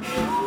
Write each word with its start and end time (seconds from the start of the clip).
Oh! 0.00 0.37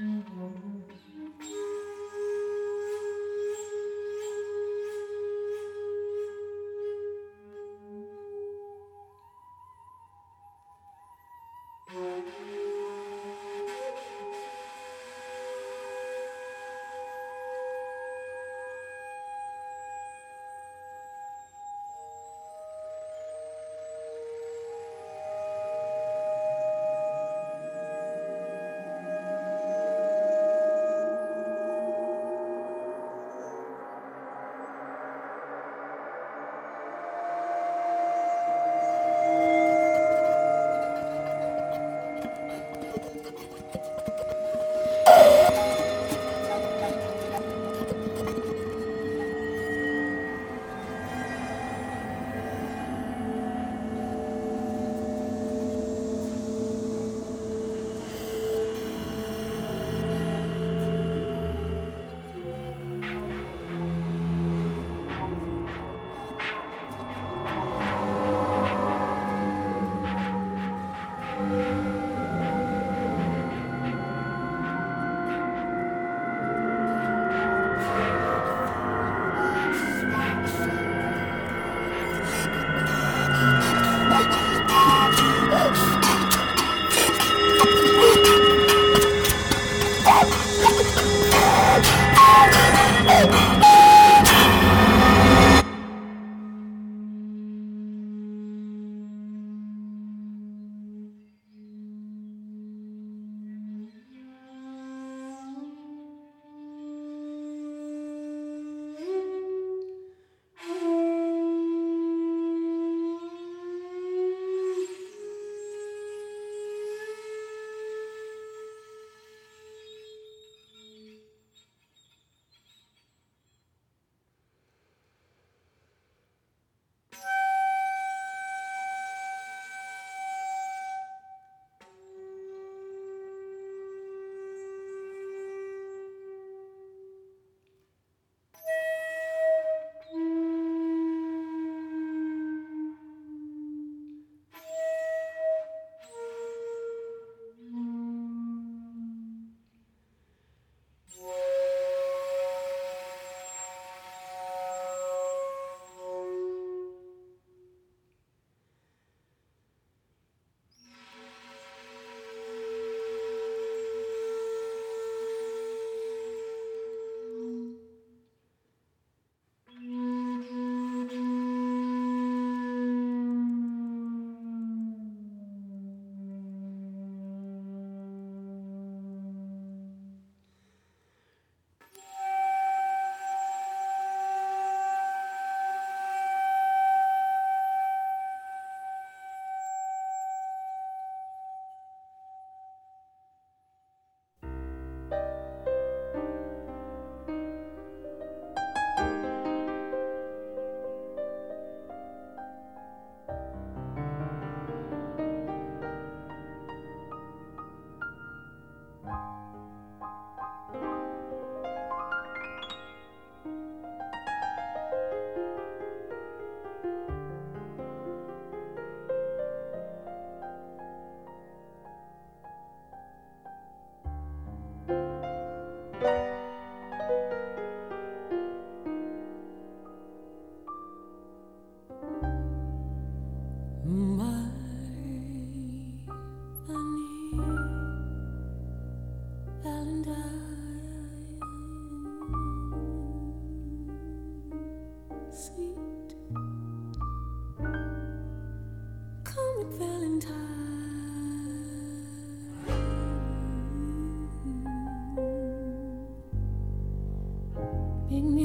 Mm-hmm. 0.00 0.37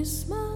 smile. 0.04 0.53